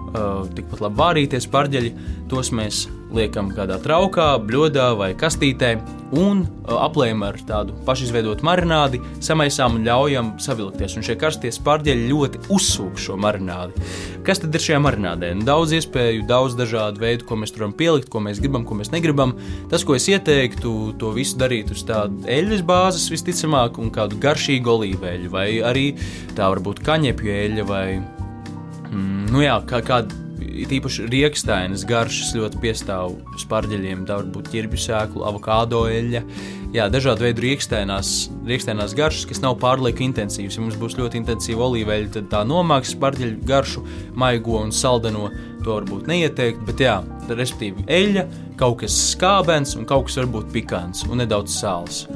tikpat 0.57 0.83
labi 0.85 1.01
vārīties 1.03 1.49
pārģeļi. 1.53 1.95
Tos 2.33 2.53
mēs 2.55 2.87
liekam 3.13 3.51
kādā 3.53 3.77
traukā, 3.83 4.35
bļodā 4.41 4.93
vai 4.97 5.13
kastītē 5.19 5.75
un 6.17 6.43
uh, 6.45 6.77
aplējam 6.85 7.25
ar 7.27 7.39
tādu 7.49 7.75
pašizveidotu 7.87 8.45
marinādi, 8.45 9.01
samaisām 9.25 9.79
un 9.79 9.87
ļaujam 9.87 10.33
savilkties. 10.43 10.97
Un 10.97 11.07
šie 11.07 11.17
karstie 11.21 11.53
pārģeļi 11.65 12.09
ļoti 12.11 12.43
uzsūk 12.53 13.01
šo 13.01 13.19
marinādi. 13.21 13.85
Kas 14.27 14.43
tad 14.43 14.55
ir 14.55 14.65
šajā 14.65 14.81
marinādē? 14.85 15.33
Nu, 15.37 15.47
daudz 15.49 15.75
iespēju, 15.79 16.27
daudz 16.29 16.57
dažādu 16.59 17.03
veidu, 17.03 17.27
ko 17.29 17.39
mēs 17.41 17.55
varam 17.57 17.75
pielikt, 17.77 18.11
ko 18.13 18.23
mēs 18.25 18.41
gribam, 18.43 18.67
ko 18.69 18.79
mēs 18.79 18.93
negribam. 18.95 19.37
Tas, 19.73 19.85
ko 19.89 19.97
es 19.99 20.09
ieteiktu, 20.13 20.95
to 21.01 21.13
visu 21.17 21.41
darīt 21.41 21.73
uz 21.75 21.85
tādas 21.89 22.29
eļļas 22.31 22.67
bāzes 22.69 23.11
visticamāk, 23.13 23.81
un 23.83 23.93
kādu 23.95 24.21
garšīgu 24.23 24.77
olīveļu, 24.77 25.33
vai 25.33 25.49
arī 25.65 25.89
tā 26.37 26.53
varbūt 26.53 26.85
kaņepju 26.87 27.39
eļļa 27.43 27.69
vai 27.69 27.87
Mm, 28.93 29.31
nu 29.33 29.41
jā, 29.41 29.57
kā, 29.69 29.81
kāda 29.85 30.23
īpaši 30.43 31.07
rīkstainas 31.11 31.85
garšas 31.89 32.35
ļoti 32.37 32.61
piestāv 32.63 33.15
spārģeļiem. 33.41 34.05
Tā 34.09 34.19
var 34.21 34.29
būt 34.35 34.51
ķirbju 34.53 34.81
sēklu, 34.81 35.25
avokado 35.29 35.85
eļļa. 35.91 36.23
Jā, 36.73 36.87
dažādu 36.89 37.27
veidu 37.27 37.45
rīkstainās, 37.45 38.95
garšas, 38.97 39.27
kas 39.29 39.43
nav 39.45 39.59
pārlieku 39.61 40.05
intensīvas. 40.07 40.57
Ja 40.57 40.65
mums 40.65 40.79
būs 40.81 40.97
ļoti 40.97 41.21
intensīva 41.21 41.67
olīveļa, 41.69 42.13
tad 42.17 42.31
tā 42.33 42.43
nomāks 42.49 42.95
spārģeļu 42.97 43.43
garšu, 43.49 43.85
maigo 44.17 44.57
un 44.61 44.73
saldeno. 44.73 45.29
To 45.63 45.77
varbūt 45.77 46.09
neieteikt, 46.11 46.65
bet 46.67 46.81
jā, 46.83 46.97
respektīvi, 47.29 47.85
eļļa, 47.87 48.25
kaut 48.61 48.81
kas 48.83 48.97
skābens 49.13 49.77
un 49.79 49.87
kaut 49.89 50.09
kas 50.09 50.19
varbūt 50.23 50.49
pikants 50.55 51.05
un 51.09 51.23
nedaudz 51.23 51.61
sāls. 51.61 52.07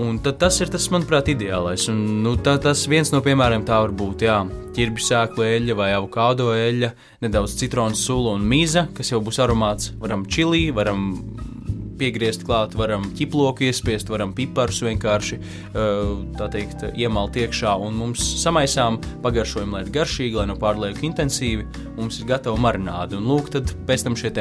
Un 0.00 0.18
tas 0.18 0.56
ir 0.58 0.70
tas, 0.74 0.88
manuprāt, 0.90 1.28
ideālais. 1.30 1.86
Un, 1.92 2.00
nu, 2.24 2.34
tā, 2.42 2.56
tas 2.62 2.82
viens 2.90 3.12
no 3.14 3.20
piemēriem 3.22 3.62
tā 3.66 3.78
var 3.84 3.94
būt. 3.94 4.24
Jā, 4.26 4.40
ķirbju 4.74 5.06
sēklu 5.06 5.46
eļļa 5.46 5.76
vai 5.78 5.90
avokado 5.94 6.50
eļļa, 6.56 6.90
nedaudz 7.22 7.54
citronu 7.60 7.98
sula 7.98 8.34
un 8.34 8.46
mīza, 8.50 8.88
kas 8.96 9.12
jau 9.12 9.22
būs 9.22 9.38
aromāts. 9.44 9.92
Varam 10.02 10.26
čili, 10.26 10.66
varam 10.74 11.06
piegriezt 11.98 12.44
klāt, 12.46 12.74
varam 12.78 13.06
ķiploku 13.16 13.66
iespiest, 13.68 14.10
varam 14.12 14.34
piparus 14.36 14.80
vienkārši 14.84 15.38
tā 15.72 16.48
teikt, 16.52 16.84
iemalt 16.98 17.38
iekšā 17.38 17.74
un 17.84 17.96
mums 17.98 18.22
samaisām 18.42 18.98
pagaršojumu, 19.24 19.76
lai 19.76 19.84
ir 19.86 19.92
garšīgi, 19.94 20.38
lai 20.40 20.48
nav 20.50 20.60
pārlieku 20.62 21.06
intensīvi. 21.08 21.66
Mums 21.98 22.20
ir 22.20 22.28
gatava 22.30 22.58
marināde. 22.60 23.18
Un 23.20 23.28
lūk, 23.30 23.52
tad 23.54 23.72
pēc 23.88 24.06
tam 24.06 24.18
šie 24.18 24.32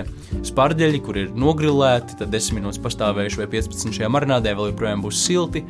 spārģeļi, 0.49 1.01
kur 1.05 1.21
ir 1.21 1.31
nogrilēti, 1.37 2.17
tad 2.19 2.33
10 2.33 2.57
minūtes 2.57 2.81
pastāvējuši 2.83 3.43
vai 3.43 3.49
15 3.55 3.99
šajā 3.99 4.11
marinādē, 4.11 4.55
vēl 4.57 4.71
joprojām 4.73 5.05
būs 5.05 5.23
silti, 5.27 5.63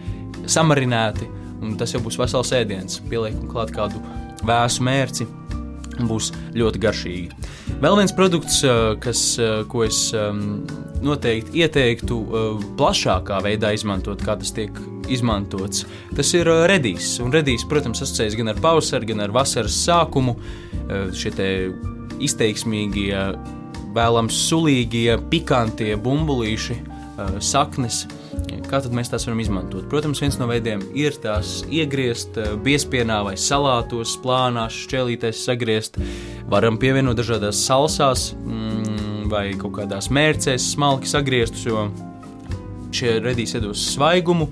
samarināti. 0.45 1.29
Un 1.63 1.77
tas 1.79 1.93
jau 1.95 2.01
būs 2.03 2.17
vesels 2.19 2.51
ēdiens. 2.55 2.99
Pieliekam 3.07 3.47
klāt 3.51 3.71
kādu 3.75 4.01
vēsu 4.43 4.83
mērci 4.83 5.27
būs 5.99 6.31
ļoti 6.57 6.81
garšīgi. 6.83 7.49
Vēl 7.83 7.97
viens 7.99 8.13
produkts, 8.15 8.61
kas, 9.03 9.21
ko 9.69 9.83
es 9.85 9.99
noteikti 11.03 11.63
ieteiktu 11.63 12.19
plašākā 12.79 13.41
veidā 13.43 13.73
izmantot, 13.75 14.23
kā 14.23 14.37
tas 14.39 14.53
tiek 14.55 14.77
izmantots, 15.11 15.83
tas 16.15 16.29
ir 16.37 16.47
redīs. 16.69 17.17
Un 17.23 17.33
redīs, 17.35 17.65
protams, 17.67 18.03
asociējas 18.05 18.37
gan 18.39 18.53
ar 18.53 18.61
pavasaru, 18.63 19.09
gan 19.11 19.25
ar 19.25 19.35
vasaras 19.35 19.75
sākumu. 19.83 20.37
Šie 21.17 21.33
izteiksmīgie, 22.23 23.13
vēlams 23.93 24.37
sulīgie, 24.47 25.17
pikantie 25.29 25.93
bumbulīši, 25.99 26.77
saknes 27.43 28.03
kā 28.73 28.79
mēs 28.93 29.11
tās 29.11 29.27
varam 29.27 29.41
izmantot. 29.43 29.85
Protams, 29.91 30.21
viens 30.23 30.37
no 30.39 30.47
veidiem 30.49 30.81
ir 30.97 31.15
tās 31.21 31.61
iegriezt 31.69 32.39
eh, 32.41 32.53
biespienā 32.65 33.21
vai 33.27 33.35
salātos, 33.39 34.15
plānās, 34.23 34.75
šķēlītēs, 34.87 35.43
sagriezt. 35.45 35.99
Varam 36.49 36.79
pievienot 36.81 37.17
dažādās 37.19 37.61
salsās 37.67 38.31
mm, 38.33 39.29
vai 39.31 39.51
kaut 39.59 39.77
kādās 39.77 40.09
mērcēs, 40.13 40.73
smalki 40.73 41.09
sagrieztus, 41.09 41.65
jo 41.69 41.87
šie 42.93 43.17
redīs 43.23 43.55
iedos 43.57 43.89
svaigumu, 43.93 44.49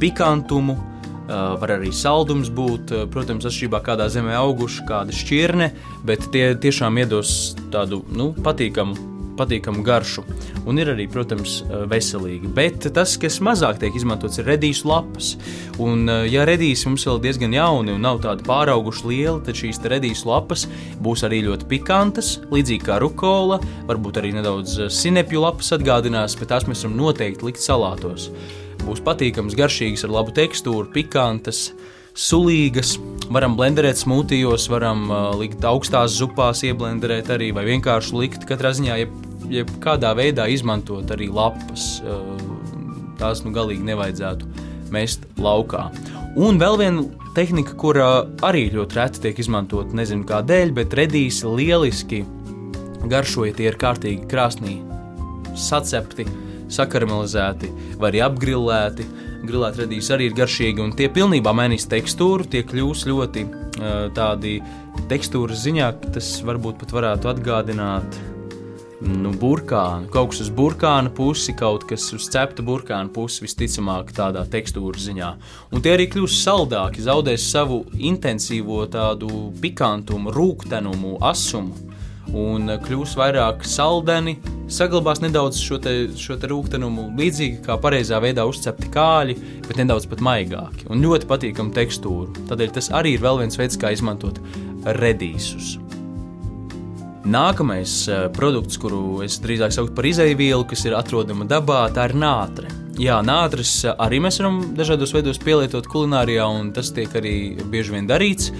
pikantumu. 0.00 0.78
Uh, 1.22 1.54
var 1.62 1.76
arī 1.76 1.92
saldums 1.94 2.48
būt, 2.52 2.90
uh, 2.92 3.04
protams, 3.08 3.46
atšķirībā 3.46 3.78
kādā 3.86 4.08
zemē 4.10 4.34
auguša, 4.40 4.82
kāda 4.88 5.14
šķirne, 5.14 5.68
bet 6.04 6.26
tie 6.34 6.48
tiešām 6.60 6.98
iedos 6.98 7.54
tādu 7.72 8.02
nu, 8.10 8.32
patīkamu 8.42 9.11
patīkamu 9.42 9.84
garšu. 9.84 10.24
Un 10.66 10.78
ir 10.78 10.92
arī, 10.94 11.08
protams, 11.10 11.60
eh, 11.62 11.84
veselīgi. 11.90 12.52
Bet 12.54 12.88
tas, 12.94 13.16
kas 13.20 13.40
mazāk 13.40 13.80
tiek 13.82 13.94
izmantots, 13.94 14.38
ir 14.38 14.46
redīšu 14.46 14.88
lapas. 14.88 15.36
Un, 15.78 16.08
eh, 16.08 16.30
ja 16.30 16.46
redīs 16.46 16.86
mums 16.86 17.04
vēl 17.04 17.20
diezgan 17.20 17.52
jauni 17.52 17.94
un 17.94 18.00
nav 18.00 18.20
tādi 18.22 18.46
pārauguši 18.46 19.04
lieli, 19.04 19.44
tad 19.44 19.54
šīs 19.54 19.82
redīšu 19.82 20.26
lapas 20.26 20.66
būs 21.02 21.24
arī 21.26 21.42
ļoti 21.48 21.68
pikantas, 21.68 22.38
līdzīgi 22.50 22.84
kā 22.86 23.00
rukola, 23.00 23.60
varbūt 23.86 24.22
arī 24.22 24.32
nedaudz 24.32 24.78
eh, 24.78 24.88
sinepju 24.88 25.40
lapas 25.40 25.72
atgādinās, 25.72 26.38
bet 26.38 26.48
tās 26.48 26.64
mēs 26.64 26.84
varam 26.84 26.96
noteikti 26.96 27.42
likt 27.42 27.60
salātos. 27.60 28.30
Būs 28.82 29.00
patīkams, 29.00 29.54
garšīgas, 29.54 30.04
ar 30.04 30.10
labu 30.10 30.32
tekstūru, 30.34 30.92
pikantas 30.92 31.70
sulīgas. 32.18 32.96
Varam 33.32 33.54
blenderēt 33.56 34.00
smūtijos, 34.02 34.68
varam 34.72 35.06
uh, 35.08 35.30
likt 35.38 35.64
augstās 35.64 36.16
zupās, 36.18 36.64
ieblenderēt 36.66 37.30
arī, 37.32 37.52
vai 37.56 37.64
vienkārši 37.70 38.18
likt 38.18 38.48
katrā 38.48 38.74
ziņā, 38.76 38.98
jeb, 39.04 39.14
jeb 39.50 39.70
kādā 39.82 40.12
veidā 40.18 40.46
izmantot 40.52 41.10
arī 41.14 41.30
lapas. 41.32 41.96
Uh, 42.04 42.52
tās 43.22 43.42
nu 43.46 43.52
galīgi 43.54 43.86
nevajadzētu 43.86 44.68
mest 44.92 45.26
laukā. 45.40 45.88
Un 46.40 46.58
vēl 46.60 46.78
viena 46.80 47.04
tehnika, 47.36 47.76
kurā 47.78 48.10
arī 48.44 48.66
ļoti 48.72 48.98
reti 48.98 49.26
tiek 49.26 49.42
izmantot, 49.42 49.92
nezinu 49.96 50.26
kādēļ, 50.28 50.72
bet 50.76 50.96
redīsi 50.96 51.48
lieliski 51.48 52.22
garšoja, 53.08 53.56
tie 53.58 53.68
ir 53.70 53.78
kārtīgi 53.80 54.28
krāsnī 54.30 54.78
sacepti, 55.58 56.26
sakaramelizēti 56.72 57.68
vai 58.00 58.12
arī 58.12 58.24
apgrillēti. 58.24 59.08
Grilēti 59.42 59.82
radīs 59.82 60.08
arī 60.14 60.28
ir 60.30 60.36
garšīgi, 60.38 60.80
un 60.84 60.92
tie 60.96 61.08
pilnībā 61.12 61.50
mainīs 61.56 61.88
tekstūru, 61.90 62.46
tie 62.48 62.62
kļūs 62.62 63.08
ļoti 63.10 63.42
tādi 64.14 64.60
tekstūras 65.10 65.64
ziņā, 65.64 65.88
tas 66.14 66.28
varbūt 66.46 66.78
pat 66.78 66.94
varētu 66.94 67.30
atgādināt 67.32 68.20
nu, 69.02 69.32
burkānu, 69.34 70.08
kaut 70.12 70.32
kas 70.32 70.44
uz 70.44 70.50
burkāna 70.54 71.10
pusi, 71.14 71.54
kaut 71.58 71.86
kas 71.88 72.06
uz 72.14 72.28
cepta 72.32 72.64
burkāna 72.64 73.10
pusi, 73.12 73.42
visticamāk, 73.44 74.12
tādā 74.16 74.44
tekstūras 74.50 75.08
ziņā. 75.08 75.30
Un 75.74 75.82
tie 75.84 75.96
arī 75.96 76.08
kļūs 76.12 76.38
saldāki, 76.44 77.02
zaudēs 77.04 77.48
savu 77.50 77.82
intensīvo 77.98 78.84
tādu 78.92 79.50
pikantumu, 79.62 80.32
rūktenumu, 80.34 81.16
asumu 81.32 81.90
un 82.38 82.70
kļūs 82.84 83.16
vairāk 83.18 83.66
saldeni, 83.66 84.36
saglabās 84.72 85.20
nedaudz 85.24 85.58
šo, 85.60 85.80
te, 85.82 85.94
šo 86.16 86.38
te 86.40 86.48
rūktenumu, 86.52 87.10
līdzīgi 87.18 87.62
kā 87.66 87.76
pareizā 87.82 88.22
veidā 88.22 88.46
uzcepti 88.48 88.92
kāļi, 88.94 89.36
bet 89.66 89.82
nedaudz 89.82 90.06
pat 90.08 90.22
maigāki 90.24 90.88
un 90.92 91.02
ļoti 91.04 91.28
patīkamu 91.28 91.74
tekstūru. 91.76 92.46
Tādēļ 92.50 92.76
tas 92.78 92.92
arī 92.94 93.16
ir 93.18 93.24
vēl 93.26 93.42
viens 93.42 93.58
veids, 93.58 93.80
kā 93.80 93.92
izmantot 93.92 94.38
redīsus. 95.02 95.81
Nākamais 97.22 97.96
uh, 98.10 98.26
produkts, 98.34 98.78
kuru 98.82 99.22
es 99.22 99.38
drīzāk 99.42 99.74
sauktu 99.74 99.94
par 99.94 100.08
izēvielu, 100.08 100.66
kas 100.68 100.86
ir 100.88 100.96
atrodama 100.98 101.46
dabā, 101.48 101.84
tā 101.94 102.08
ir 102.10 102.16
nātre. 102.18 102.70
Jā, 103.00 103.22
nātris 103.24 103.86
arī 103.90 104.18
mēs 104.20 104.36
varam 104.42 104.58
dažādos 104.76 105.14
veidos 105.14 105.38
pielietot 105.40 105.86
kulinārijā, 105.88 106.44
un 106.44 106.74
tas 106.76 106.90
tiek 106.92 107.14
arī 107.18 107.36
bieži 107.72 107.94
vien 107.94 108.10
darīts 108.10 108.50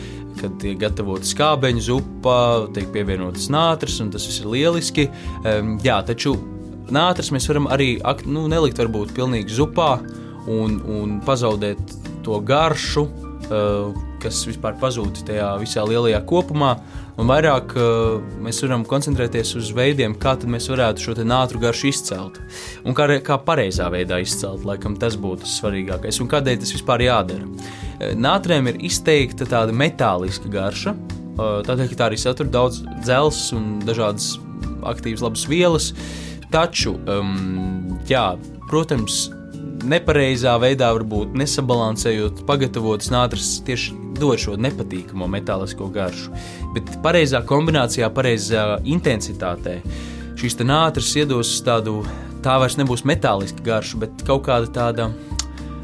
kad 0.40 0.54
tiek 0.62 0.78
gatavota 0.81 1.26
skābeņu 1.28 1.85
zupa, 1.85 2.37
tiek 2.75 2.88
pievienotas 2.95 3.49
nātris, 3.52 3.99
un 4.02 4.11
tas 4.14 4.26
viss 4.28 4.42
ir 4.42 4.50
lieliski. 4.52 5.09
Um, 5.42 5.76
jā, 5.85 5.99
taču 6.07 6.35
nātris 6.92 7.33
mēs 7.35 7.49
varam 7.50 7.69
arī 7.73 7.95
nu, 8.26 8.47
nelikt 8.50 8.81
varbūt 8.83 9.14
pilnīgi 9.16 9.59
zupā 9.59 9.95
un, 10.50 10.81
un 10.81 11.21
pazaudēt 11.26 11.99
to 12.26 12.40
garšu, 12.47 13.07
uh, 13.50 14.09
kas 14.23 14.43
vispār 14.47 14.76
pazūd 14.81 15.23
tajā 15.29 15.49
visā 15.61 15.85
lielajā 15.87 16.21
kopumā. 16.29 16.76
Un 17.21 17.29
vairāk 17.29 17.75
uh, 17.76 18.23
mēs 18.43 18.62
varam 18.64 18.87
koncentrēties 18.88 19.52
uz 19.61 19.73
veidiem, 19.76 20.14
kā 20.19 20.35
mēs 20.49 20.71
varētu 20.73 21.05
šo 21.05 21.17
nātru 21.29 21.61
garšu 21.62 21.91
izcelt. 21.91 22.38
Un 22.87 22.97
kā, 22.97 23.09
kā 23.25 23.37
pareizā 23.45 23.91
veidā 23.93 24.23
izcelt, 24.23 24.64
laikam 24.69 24.97
tas 25.00 25.19
būtu 25.21 25.49
svarīgākais. 25.49 26.23
Un 26.25 26.31
kādēļ 26.33 26.62
tas 26.62 26.73
vispār 26.76 27.05
jādara? 27.05 27.50
Nātrēm 28.17 28.71
ir 28.73 28.81
izteikta 28.88 29.47
tāda 29.50 29.75
metāliska 29.76 30.50
garša, 30.52 30.97
tādēļ, 31.37 31.93
ka 31.93 32.00
tā 32.00 32.09
arī 32.09 32.19
satur 32.21 32.49
daudz 32.52 32.81
dzelzs 33.05 33.52
un 33.57 33.76
dažādas 33.85 34.35
aktīvas, 34.88 35.23
labas 35.26 35.47
vielas. 35.50 35.93
Taču, 36.52 36.97
um, 37.09 37.99
jā, 38.09 38.33
protams, 38.69 39.26
nepareizā 39.88 40.55
veidā, 40.62 40.91
varbūt 40.97 41.37
nesabalansējot, 41.38 42.45
pagatavotas 42.49 43.11
nātris 43.12 43.55
tieši 43.67 43.97
dod 44.19 44.40
šo 44.40 44.57
nepatīkamo 44.61 45.28
metālisko 45.31 45.88
garšu. 45.92 46.33
Bet 46.75 46.90
pareizā 47.04 47.42
kombinācijā, 47.47 48.11
pareizā 48.14 48.66
intensitātē 48.85 49.81
šīs 50.40 50.59
nātris 50.64 51.12
iedos 51.21 51.52
tādu, 51.66 52.00
tā 52.42 52.57
vairs 52.59 52.78
nebūs 52.81 53.07
metāliska 53.09 53.62
garša, 53.64 54.02
bet 54.02 54.26
kaut 54.26 54.47
kāda 54.49 54.73
tāda 54.75 55.12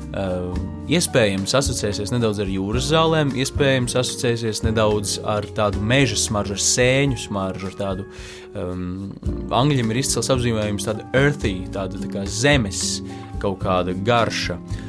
Uh, 0.09 0.55
iespējams, 0.89 1.53
asociēsies 1.53 2.09
nedaudz 2.15 2.39
ar 2.41 2.49
jūras 2.49 2.87
zālēm, 2.89 3.35
iespējams, 3.37 3.93
asociēsies 4.01 4.63
nedaudz 4.65 5.19
ar 5.21 5.45
tādu 5.53 5.83
meža 5.85 6.17
smaržu, 6.17 6.57
ar 6.57 6.63
sēņu 6.65 7.19
smaržu, 7.27 7.69
ar 7.69 7.77
tādu 7.77 8.07
um, 8.57 9.13
angļiem 9.53 9.93
ir 9.93 10.01
izcils 10.01 10.33
apzīmējums, 10.33 10.89
tāda 10.89 11.05
earthy, 11.13 11.59
tāda 11.77 12.01
tā 12.01 12.09
kā 12.17 12.25
zemes 12.25 13.03
kaut 13.45 13.61
kāda 13.67 13.93
garša. 14.09 14.57
Uh, 14.57 14.88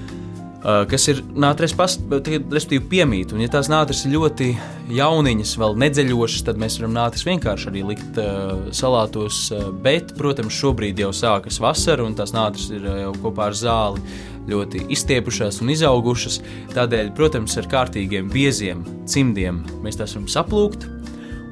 kas 0.62 1.08
ir 1.08 1.22
nātris, 1.40 1.74
respektīvi, 1.78 2.84
piemīt. 2.92 3.34
Un, 3.34 3.44
ja 3.44 3.52
tās 3.52 3.70
nātris 3.72 4.04
ir 4.06 4.18
ļoti 4.18 4.50
jauniņas, 4.92 5.54
vēl 5.62 5.78
nedzeļošas, 5.86 6.44
tad 6.50 6.60
mēs 6.60 6.80
varam 6.82 6.98
nātris 6.98 7.24
vienkārši 7.28 7.70
arī 7.72 7.86
likt 7.94 8.20
uh, 8.20 8.68
salātos. 8.76 9.46
Uh, 9.54 9.70
bet, 9.86 10.12
protams, 10.20 10.58
šobrīd 10.60 11.00
jau 11.00 11.14
sākas 11.16 11.62
vasara, 11.64 12.04
un 12.04 12.18
tās 12.18 12.36
nātris 12.36 12.70
ir 12.76 12.84
uh, 12.84 13.00
jau 13.06 13.16
kopā 13.24 13.50
ar 13.50 13.58
zāli 13.58 14.04
ļoti 14.50 14.86
izstiepušās 14.92 15.62
un 15.64 15.72
izaugušas. 15.72 16.42
Tādēļ, 16.76 17.14
protams, 17.16 17.56
ar 17.60 17.70
kārtīgiem 17.72 18.32
bieziem 18.34 18.84
cimdiem 19.10 19.64
mēs 19.86 20.00
tās 20.00 20.18
varam 20.18 20.32
saplūkt. 20.32 20.90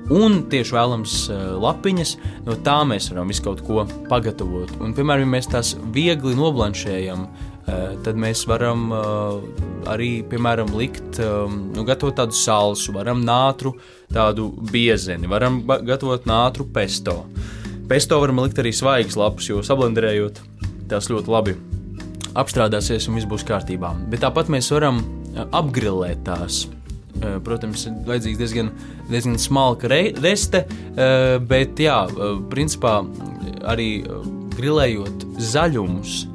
Un 0.07 0.45
tieši 0.47 0.71
vēlams 0.71 1.13
lapiņas, 1.59 2.13
no 2.45 2.55
tā 2.63 2.77
mēs 2.87 3.09
varam 3.11 3.27
visu 3.27 3.43
kaut 3.43 3.59
ko 3.67 3.83
pagatavot. 4.07 4.71
Un, 4.79 4.93
piemēram, 4.95 5.27
ja 5.27 5.33
mēs 5.33 5.49
tās 5.51 5.73
viegli 5.91 6.31
noblanšējam, 6.39 7.25
tad 7.67 8.15
mēs 8.19 8.45
varam 8.47 8.87
arī, 9.91 10.23
piemēram, 10.27 10.71
likt, 10.79 11.19
nu, 11.19 11.83
gatavot 11.87 12.15
tādu 12.17 12.35
salsu, 12.37 12.93
varam 12.95 13.21
nātru, 13.27 13.73
tādu 14.13 14.49
biezeni, 14.71 15.27
varam 15.27 15.61
gatavot 15.67 16.27
nātru 16.29 16.67
pesto. 16.73 17.25
Pesto 17.87 18.19
varam 18.23 18.39
likt 18.43 18.59
arī 18.59 18.73
svaigas 18.75 19.15
lapas, 19.19 19.47
jo 19.47 19.61
sablenderējot 19.63 20.39
tās 20.91 21.11
ļoti 21.11 21.31
labi 21.31 21.57
apstrādāsies 22.37 23.07
un 23.09 23.15
viss 23.17 23.27
būs 23.27 23.45
kārtībā. 23.47 23.93
Bet 24.11 24.21
tāpat 24.23 24.51
mēs 24.53 24.71
varam 24.71 25.03
apgrilēt 25.55 26.23
tās. 26.27 26.65
Protams, 27.17 27.87
ir 27.89 27.95
vajadzīgs 28.05 28.37
diezgan, 28.37 28.67
diezgan 29.09 29.39
smalka 29.41 29.89
re, 29.89 30.01
reste, 30.21 30.61
bet 31.49 31.79
jā, 31.81 31.95
principā 32.51 32.99
arī 33.65 33.89
grilējot 34.53 35.25
zaļumus, 35.41 36.27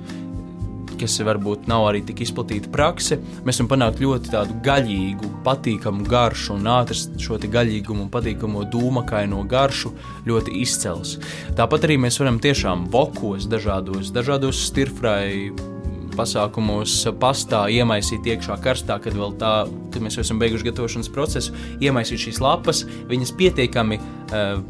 kas 1.02 1.18
varbūt 1.26 1.66
nav 1.70 1.88
arī 1.90 2.02
tik 2.06 2.22
izplatīta 2.24 2.70
prakse, 2.72 3.18
mēs 3.46 3.58
varam 3.60 3.70
panākt 3.72 4.02
ļoti 4.02 4.32
tādu 4.34 4.58
gaļīgu, 4.66 5.30
patīkamu 5.46 6.06
garšu 6.08 6.56
un 6.56 6.70
ātras 6.70 7.08
šo 7.22 7.40
gaļīgumu 7.42 8.06
un 8.06 8.12
patīkamo 8.12 8.64
dūmakaino 8.70 9.42
garšu 9.50 9.92
ļoti 10.28 10.56
izcels. 10.62 11.18
Tāpat 11.58 11.88
arī 11.88 11.98
mēs 12.06 12.20
varam 12.22 12.38
tiešām 12.42 12.88
vokos 12.92 13.48
dažādos, 13.50 14.14
dažādos 14.14 14.66
stirfrai 14.68 15.71
pasākumos 16.16 16.94
pastā 17.20 17.64
iemaisīt 17.72 18.26
iekšā 18.34 18.56
karstā, 18.62 18.98
kad 19.02 19.16
vēl 19.16 19.34
tā, 19.40 19.52
kad 19.92 20.04
mēs 20.04 20.18
jau 20.18 20.24
esam 20.24 20.40
beiguši 20.42 20.68
gatavošanas 20.68 21.10
procesu, 21.12 21.54
iemaisīt 21.82 22.26
šīs 22.26 22.40
lapas, 22.42 22.82
viņas 23.10 23.34
pietiekami, 23.38 23.98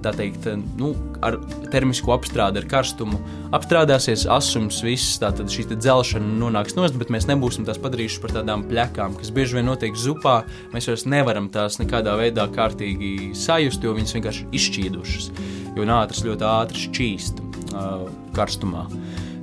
tā 0.02 0.12
teikt, 0.16 0.48
nu, 0.80 0.92
ar 1.22 1.38
termisku 1.72 2.12
apstrādi, 2.14 2.62
ar 2.62 2.68
karstumu 2.70 3.20
apstrādāsies, 3.54 4.26
asums, 4.30 4.80
viss, 4.84 5.18
tātad 5.22 5.50
šī 5.52 5.68
dzelšana 5.72 6.34
nonāks 6.40 6.76
nost, 6.78 6.98
bet 7.00 7.12
mēs 7.14 7.28
nebūsim 7.30 7.66
tās 7.68 7.80
padarījuši 7.82 8.22
par 8.22 8.36
tādām 8.38 8.66
pļakām, 8.70 9.16
kas 9.20 9.32
bieži 9.34 9.58
vien 9.58 9.68
notiek 9.70 9.98
zupā, 9.98 10.40
mēs 10.74 10.90
vairs 10.90 11.06
nevaram 11.10 11.50
tās 11.52 11.78
nekādā 11.82 12.16
veidā 12.20 12.48
kārtīgi 12.52 13.32
sajust, 13.38 13.84
jo 13.84 13.94
viņas 13.98 14.16
vienkārši 14.18 14.48
izšķīdušas, 14.58 15.28
jo 15.76 15.88
nātris 15.88 16.24
ļoti 16.26 16.48
ātri 16.48 16.86
šķīst 16.88 17.44
uh, 17.44 18.08
karstumā. 18.36 18.86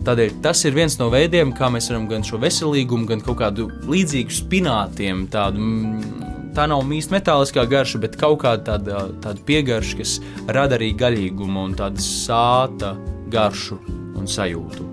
Tādēļ 0.10 0.40
tas 0.42 0.64
ir 0.66 0.74
viens 0.74 0.96
no 0.98 1.12
veidiem, 1.14 1.52
kā 1.54 1.68
mēs 1.70 1.92
varam 1.92 2.08
gan 2.10 2.24
šo 2.26 2.40
veselīgumu, 2.42 3.06
gan 3.12 3.20
kaut 3.22 3.38
kādu 3.44 3.68
līdzīgu 3.86 4.34
spinātiem, 4.34 5.28
tādu, 5.30 5.62
mm, 5.62 6.24
tā 6.58 6.66
nav 6.72 6.82
īsti 6.82 7.14
metāliskā 7.14 7.68
garša, 7.70 8.02
bet 8.02 8.18
kaut 8.18 8.40
kāda 8.42 8.72
tāda, 8.72 9.04
tāda 9.22 9.46
piegarša, 9.46 10.00
kas 10.00 10.16
rada 10.50 10.80
arī 10.80 10.96
gaļīgumu 10.98 11.68
un 11.68 11.78
tādu 11.78 12.02
sāta 12.02 12.96
garšu 13.30 13.78
un 14.18 14.26
sajūtu. 14.26 14.90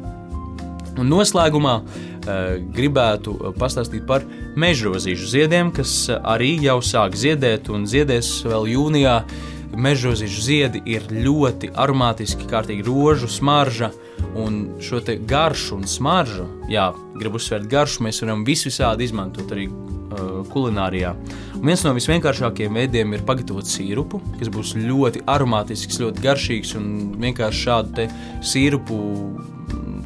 Un 1.00 1.08
noslēgumā 1.08 1.74
uh, 1.80 2.60
gribētu 2.76 3.38
pastāstīt 3.56 4.04
par 4.04 4.28
mežrozīšu 4.60 5.32
ziediem, 5.32 5.72
kas 5.72 6.10
arī 6.12 6.58
jau 6.68 6.82
sāk 6.84 7.16
ziedēt 7.16 7.72
un 7.72 7.88
ziedēs 7.88 8.42
vēl 8.44 8.68
jūnijā. 8.76 9.20
Uh, 9.24 9.52
mežozīšu 9.76 10.42
ziedi 10.42 10.82
ir 10.88 11.06
ļoti 11.10 11.70
aromātiski, 11.76 12.48
kārtīgi 12.50 12.86
rožu 12.86 13.28
smarža. 13.30 13.90
Un 14.36 14.76
šo 14.84 15.00
garšu 15.28 15.78
un 15.78 15.86
smaržu, 15.88 16.44
jā, 16.68 16.90
gribu 17.16 17.40
uzsvērt 17.40 17.68
garšu, 17.72 18.04
mēs 18.04 18.20
varam 18.22 18.44
visvisādi 18.44 19.08
izmantot 19.08 19.52
arī 19.54 19.68
uh, 19.70 20.42
kulinārijā. 20.52 21.14
Un 21.56 21.64
viens 21.70 21.84
no 21.86 21.94
visvienkāršākajiem 21.96 22.76
veidiem 22.80 23.16
ir 23.16 23.24
pagatavot 23.28 23.68
sīrupu, 23.68 24.20
kas 24.36 24.52
būs 24.52 24.74
ļoti 24.80 25.24
aromātisks, 25.30 26.00
ļoti 26.02 26.24
garšīgs 26.26 26.74
un 26.76 26.90
vienkārši 27.22 27.64
šādu 27.68 28.08
sīrupu 28.44 29.00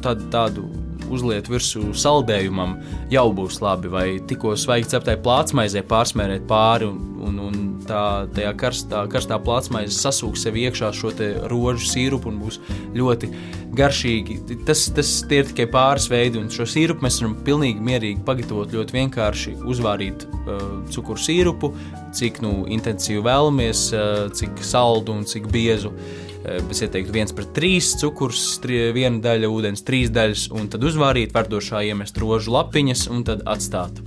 tādu, 0.03 0.29
tādu 0.31 0.69
uzliet 1.11 1.49
virsū 1.51 1.91
saldējumam, 1.97 2.77
jau 3.11 3.27
būs 3.35 3.59
labi. 3.63 3.91
Vai 3.91 4.05
tikko 4.27 4.55
svaigi 4.59 4.93
ceptai 4.93 5.17
plātsmaizē 5.23 5.83
pārsmērēt 5.87 6.47
pāri 6.49 6.87
un, 6.87 7.01
un, 7.27 7.39
un 7.49 7.60
tā, 7.91 8.03
tajā 8.35 8.51
karstā, 8.59 9.03
karstā 9.11 9.37
plātsmaize 9.43 9.95
sasūks 9.97 10.45
sev 10.45 10.57
iekšā 10.59 10.91
šo 10.95 11.11
rožu 11.51 11.89
sīrupu 11.89 12.31
un 12.31 12.39
būs 12.41 12.59
ļoti 12.97 13.29
garšīgi. 13.77 14.39
Tas, 14.67 14.85
tas 14.95 15.11
ir 15.31 15.47
tikai 15.51 15.67
pāris 15.71 16.07
veidi, 16.11 16.39
un 16.41 16.49
šo 16.51 16.67
sīrupu 16.69 17.05
mēs 17.05 17.21
varam 17.21 17.37
pilnīgi 17.47 17.83
mierīgi 17.83 18.25
pagatavot 18.27 18.73
ļoti 18.75 18.97
vienkārši. 18.97 19.55
Uzvārīt 19.71 20.25
uh, 20.27 20.65
cukuru 20.91 21.21
sīrupu, 21.21 21.71
cik 22.17 22.41
nu, 22.45 22.61
intensīvi 22.71 23.23
vēlamies, 23.27 23.87
uh, 23.95 24.27
cik 24.35 24.61
saldu 24.67 25.15
un 25.15 25.25
cik 25.27 25.47
biezu. 25.51 25.93
Uh, 26.41 26.59
es 26.73 26.83
ieteiktu, 26.83 27.15
viens 27.15 27.35
pret 27.35 27.51
trīs 27.55 27.93
cukurs, 28.01 28.43
tri, 28.63 28.83
viena 28.95 29.21
daļa 29.23 29.51
ūdens, 29.51 29.85
trīs 29.87 30.11
daļas, 30.13 30.49
un 30.57 30.71
tad 30.73 30.83
uzvārīt, 30.87 31.35
verdošā 31.35 31.83
iemest 31.91 32.19
rožu 32.21 32.55
lapiņas 32.55 33.07
un 33.13 33.25
tad 33.27 33.45
atstāt. 33.49 34.03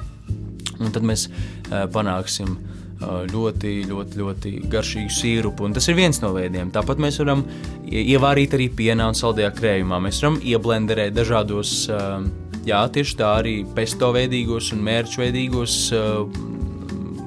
Un 0.75 0.91
tad 0.91 1.05
mēs 1.07 1.29
uh, 1.31 1.85
panāksim 1.95 2.57
uh, 2.57 2.84
ļoti, 3.03 3.73
ļoti, 3.91 4.19
ļoti 4.21 4.53
garšīgu 4.71 5.13
sīrupu. 5.13 5.67
Un 5.67 5.77
tas 5.77 5.89
ir 5.89 5.99
viens 5.99 6.21
no 6.23 6.33
veidiem. 6.37 6.73
Tāpat 6.75 7.01
mēs 7.03 7.19
varam 7.23 7.45
ievārīt 7.91 8.55
arī 8.57 8.69
pienā 8.73 9.09
un 9.11 9.19
saldajā 9.19 9.53
krējumā. 9.57 10.01
Mēs 10.05 10.23
varam 10.23 10.39
ieblenderēt 10.43 11.17
dažādos, 11.17 11.75
jā, 12.67 12.83
tieši 12.95 13.19
tā 13.21 13.35
arī 13.41 13.57
pesto 13.77 14.13
veidīgos 14.15 14.73
un 14.77 14.85
mērķu 14.87 15.25
veidīgos 15.25 15.79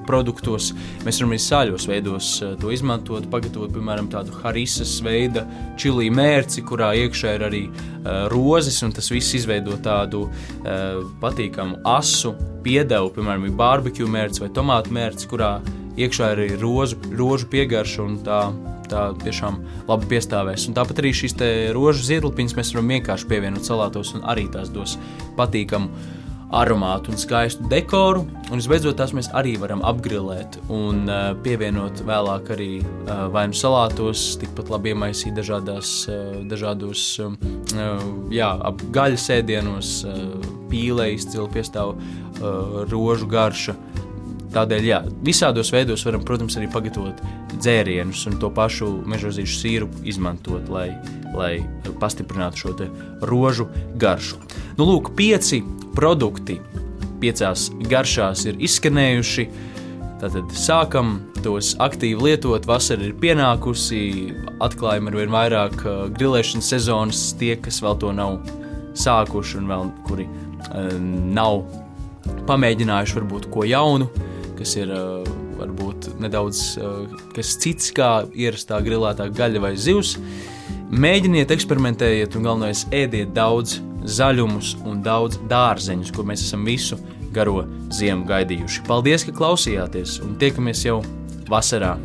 produktos. 0.08 0.72
Mēs 1.06 1.20
varam 1.22 1.34
arī 1.34 1.42
sāļos 1.44 1.88
veidos 1.90 2.32
to 2.62 2.72
izmantot, 2.74 3.28
pagatavot, 3.32 3.72
piemēram, 3.76 4.10
tādu 4.12 4.36
harisas 4.42 4.98
veida 5.06 5.46
čili 5.80 6.10
mērci, 6.14 6.64
kurā 6.68 6.94
iekšā 7.04 7.36
ir 7.38 7.48
arī 7.48 7.64
uh, 7.68 8.28
rozes, 8.34 8.80
un 8.86 8.96
tas 8.96 9.12
viss 9.14 9.36
izveido 9.38 9.78
tādu 9.84 10.28
uh, 10.28 11.04
patīkamu 11.22 11.82
asu 11.88 12.34
piedevu, 12.66 13.12
piemēram, 13.16 13.50
barbecue 13.58 14.08
mērķis 14.12 14.44
vai 14.44 14.54
tomātu 14.56 14.96
mērķis, 14.98 15.30
kurā 15.32 15.58
iekšā 15.98 16.34
ir 16.34 16.44
arī 16.46 16.58
rožu, 16.62 17.00
rožu 17.18 17.52
piegarša 17.54 18.08
un 18.08 18.18
tā. 18.26 18.42
Tā 18.88 19.10
tiešām 19.20 19.58
labi 19.84 20.08
piestāvēs. 20.14 20.70
Un 20.70 20.76
tāpat 20.78 21.02
arī 21.02 21.10
šīs 21.12 21.34
rožu 21.76 22.06
ziedlapiņas 22.08 22.54
mēs 22.56 22.70
varam 22.72 22.94
vienkārši 22.94 23.28
pievienot 23.28 23.68
salātos, 23.68 24.14
un 24.16 24.24
arī 24.24 24.46
tās 24.54 24.72
dos 24.72 24.94
patīkamu 25.36 25.90
aromātu 26.56 27.12
un 27.12 27.20
skaistu 27.20 27.68
dekoru. 27.72 28.24
Un 28.48 28.62
visbeidzot, 28.62 28.96
tās 29.00 29.12
mēs 29.16 29.28
arī 29.36 29.58
varam 29.60 29.82
apgrilēt 29.86 30.60
un 30.72 31.04
uh, 31.10 31.34
pievienot 31.44 32.04
vēlāk 32.08 32.54
arī 32.56 32.70
uh, 32.80 33.28
vai 33.34 33.48
nu 33.52 33.58
salātos, 33.58 34.24
tikpat 34.40 34.72
labi 34.72 34.94
iemaisīt 34.94 35.36
dažādās, 35.36 35.92
uh, 36.08 36.38
dažādos 36.48 37.04
uh, 37.24 37.36
jā, 38.32 38.54
gaļas 38.96 39.28
ēdienos, 39.40 39.94
uh, 40.08 40.56
pīlē 40.72 41.12
izcili 41.18 41.50
piestāv 41.52 41.98
uh, 41.98 42.84
rožu 42.92 43.28
garša. 43.32 43.76
Tādēļ, 44.56 44.86
jā, 44.88 45.02
visādos 45.28 45.74
veidos 45.76 46.06
varam, 46.08 46.24
protams, 46.26 46.56
arī 46.58 46.70
pagatavot 46.72 47.20
dzērienus 47.58 48.24
un 48.30 48.38
to 48.40 48.50
pašu 48.56 48.88
mežozīšu 49.10 49.60
sīrupu 49.60 50.06
izmantot, 50.08 50.72
lai, 50.72 50.88
lai 51.36 51.52
pastiprinātu 52.00 52.64
šo 52.64 52.88
rožu 53.28 53.68
garšu. 54.00 54.40
Nu, 54.78 54.86
lūk, 54.86 55.16
pieci 55.18 55.64
produkti 55.98 56.60
piecās 57.18 57.72
garšās 57.90 58.44
ir 58.46 58.60
izskanējuši. 58.62 59.46
Tātad 60.22 60.52
sākam 60.54 61.16
tos 61.42 61.72
aktīvi 61.82 62.28
lietot, 62.28 62.68
vasara 62.70 63.08
ir 63.08 63.16
pienākusi, 63.18 64.02
atklājam 64.62 65.10
ar 65.10 65.18
vien 65.18 65.34
vairāk 65.34 65.82
uh, 65.82 65.96
grilēšanas 66.14 66.70
sezonas, 66.76 67.24
tie, 67.42 67.56
kas 67.58 67.82
vēl 67.82 67.98
to 68.04 68.14
nav 68.14 68.38
sākuši 68.98 69.58
un 69.64 69.72
vēl 69.74 69.90
kuri 70.06 70.28
uh, 70.30 70.94
nav 71.34 71.64
pamēģinājuši 72.46 73.18
varbūt 73.18 73.50
ko 73.54 73.66
jaunu, 73.66 74.12
kas 74.62 74.78
ir 74.78 74.94
uh, 74.94 75.26
varbūt 75.58 76.12
nedaudz 76.22 76.64
uh, 76.78 77.18
kas 77.34 77.58
cits 77.66 77.90
kā 77.98 78.12
ierastā 78.30 78.78
grilētā 78.86 79.26
gaļa 79.34 79.66
vai 79.66 79.74
zivs. 79.74 80.20
Mēģiniet, 80.94 81.50
eksperimentējiet 81.58 82.38
un 82.38 82.46
galvenais 82.46 82.86
ēdiet 82.94 83.34
daudz 83.34 83.80
zaļumus 84.08 84.76
un 84.88 85.02
daudz 85.06 85.40
dārzeņus, 85.52 86.14
kur 86.16 86.28
mēs 86.28 86.46
esam 86.48 86.66
visu 86.68 87.00
garo 87.36 87.64
ziemu 87.94 88.28
gaidījuši. 88.30 88.86
Paldies, 88.88 89.28
ka 89.28 89.36
klausījāties 89.36 90.20
un 90.26 90.38
tiekamies 90.42 90.86
jau 90.88 91.02
vasarā! 91.52 91.98